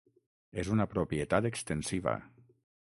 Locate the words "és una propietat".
0.61-1.49